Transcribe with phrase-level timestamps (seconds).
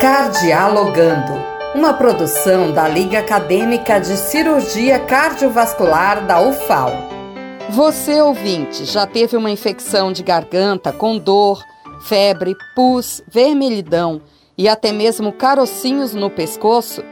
[0.00, 1.32] Cardialogando,
[1.74, 6.92] uma produção da Liga Acadêmica de Cirurgia Cardiovascular da UFAL.
[7.70, 11.60] Você, ouvinte, já teve uma infecção de garganta com dor,
[12.02, 14.22] febre, pus, vermelhidão
[14.56, 17.02] e até mesmo carocinhos no pescoço?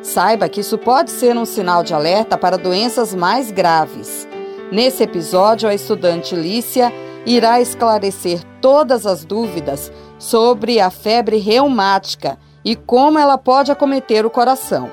[0.00, 4.26] Saiba que isso pode ser um sinal de alerta para doenças mais graves.
[4.72, 6.90] Nesse episódio, a estudante Lícia
[7.26, 14.30] irá esclarecer todas as dúvidas sobre a febre reumática e como ela pode acometer o
[14.30, 14.90] coração.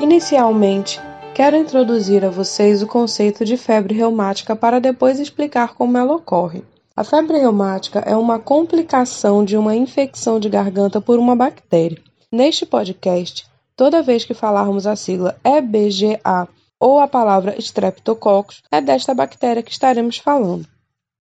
[0.00, 1.00] Inicialmente,
[1.34, 6.62] quero introduzir a vocês o conceito de febre reumática para depois explicar como ela ocorre.
[6.94, 11.98] A febre reumática é uma complicação de uma infecção de garganta por uma bactéria.
[12.32, 16.48] Neste podcast, toda vez que falarmos a sigla EBGA
[16.80, 20.66] ou a palavra Streptococcus, é desta bactéria que estaremos falando.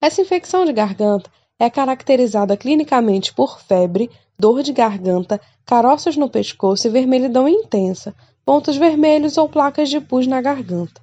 [0.02, 1.30] Essa infecção de garganta
[1.60, 8.12] é caracterizada clinicamente por febre, dor de garganta, caroços no pescoço e vermelhidão intensa,
[8.44, 11.00] pontos vermelhos ou placas de pus na garganta.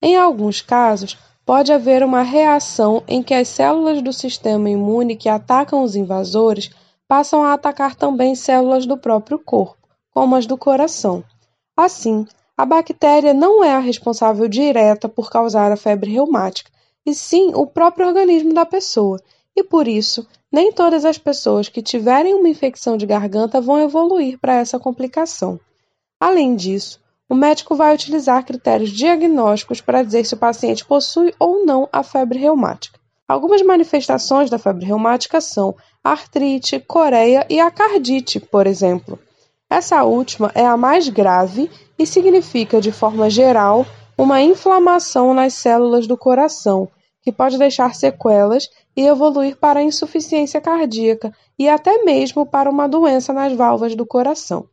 [0.00, 5.28] Em alguns casos, pode haver uma reação em que as células do sistema imune que
[5.28, 6.70] atacam os invasores
[7.08, 11.24] passam a atacar também células do próprio corpo, como as do coração.
[11.76, 12.24] Assim,
[12.56, 16.70] a bactéria não é a responsável direta por causar a febre reumática,
[17.06, 19.18] e sim o próprio organismo da pessoa,
[19.54, 24.38] e por isso, nem todas as pessoas que tiverem uma infecção de garganta vão evoluir
[24.38, 25.58] para essa complicação.
[26.20, 31.64] Além disso, o médico vai utilizar critérios diagnósticos para dizer se o paciente possui ou
[31.64, 32.98] não a febre reumática.
[33.28, 39.18] Algumas manifestações da febre reumática são artrite, coreia e a cardite, por exemplo.
[39.68, 41.68] Essa última é a mais grave
[41.98, 43.84] e significa, de forma geral,
[44.16, 46.88] uma inflamação nas células do coração,
[47.26, 53.32] que pode deixar sequelas e evoluir para insuficiência cardíaca e até mesmo para uma doença
[53.32, 54.68] nas válvulas do coração.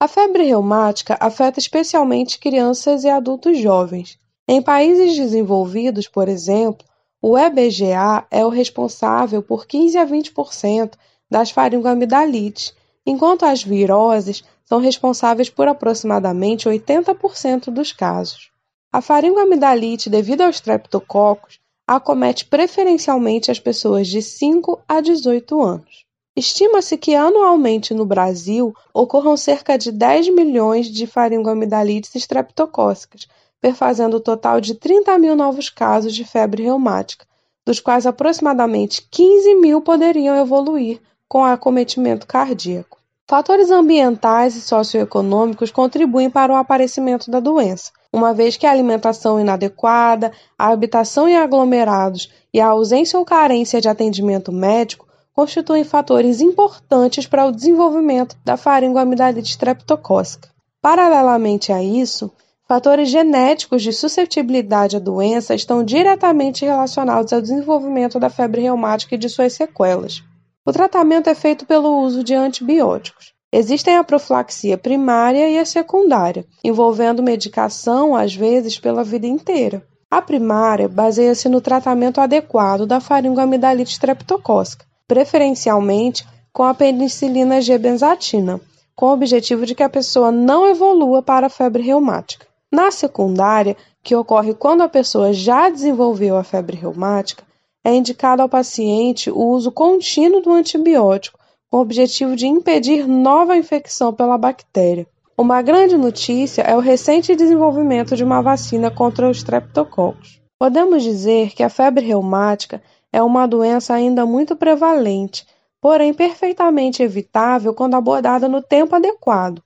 [0.00, 4.18] A febre reumática afeta especialmente crianças e adultos jovens.
[4.48, 6.86] Em países desenvolvidos, por exemplo,
[7.20, 10.94] o EBGA é o responsável por 15 a 20%
[11.30, 12.74] das faringoamidalites,
[13.04, 18.50] enquanto as viroses são responsáveis por aproximadamente 80% dos casos.
[18.90, 26.04] A faringoamidalite, devido aos streptococcus, acomete preferencialmente as pessoas de 5 a 18 anos.
[26.36, 33.26] Estima-se que anualmente no Brasil ocorram cerca de 10 milhões de faringoamidalites estreptocócicas,
[33.58, 37.26] perfazendo o total de 30 mil novos casos de febre reumática,
[37.66, 42.98] dos quais aproximadamente 15 mil poderiam evoluir com acometimento cardíaco.
[43.26, 49.38] Fatores ambientais e socioeconômicos contribuem para o aparecimento da doença, uma vez que a alimentação
[49.38, 56.40] inadequada, a habitação em aglomerados e a ausência ou carência de atendimento médico constituem fatores
[56.40, 60.48] importantes para o desenvolvimento da faringoamidalite streptocócica.
[60.80, 62.30] Paralelamente a isso,
[62.66, 69.18] fatores genéticos de suscetibilidade à doença estão diretamente relacionados ao desenvolvimento da febre reumática e
[69.18, 70.24] de suas sequelas.
[70.66, 73.32] O tratamento é feito pelo uso de antibióticos.
[73.50, 79.82] Existem a profilaxia primária e a secundária, envolvendo medicação, às vezes, pela vida inteira.
[80.10, 88.60] A primária baseia-se no tratamento adequado da faringoamidalite streptocócica, preferencialmente com a penicilina G-benzatina,
[88.94, 92.46] com o objetivo de que a pessoa não evolua para a febre reumática.
[92.70, 97.44] Na secundária, que ocorre quando a pessoa já desenvolveu a febre reumática,
[97.84, 101.37] é indicado ao paciente o uso contínuo do antibiótico,
[101.70, 105.06] com o objetivo de impedir nova infecção pela bactéria.
[105.36, 110.40] Uma grande notícia é o recente desenvolvimento de uma vacina contra os streptococcus.
[110.58, 115.46] Podemos dizer que a febre reumática é uma doença ainda muito prevalente,
[115.80, 119.62] porém perfeitamente evitável quando abordada no tempo adequado.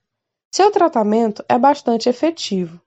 [0.55, 2.79] Seu tratamento é bastante efetivo.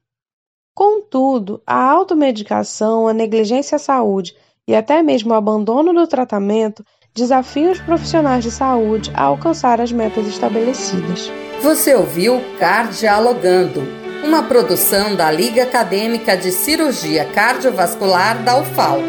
[0.75, 4.35] Contudo, a automedicação, a negligência à saúde
[4.67, 9.89] e até mesmo o abandono do tratamento desafiam os profissionais de saúde a alcançar as
[9.89, 11.31] metas estabelecidas.
[11.61, 13.81] Você ouviu Cardialogando,
[14.21, 18.99] uma produção da Liga Acadêmica de Cirurgia Cardiovascular da UFAL.